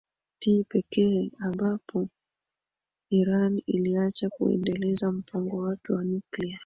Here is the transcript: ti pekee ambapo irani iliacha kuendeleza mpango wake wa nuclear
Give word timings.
ti 0.39 0.65
pekee 0.69 1.31
ambapo 1.39 2.07
irani 3.09 3.63
iliacha 3.67 4.29
kuendeleza 4.29 5.11
mpango 5.11 5.57
wake 5.57 5.93
wa 5.93 6.03
nuclear 6.05 6.59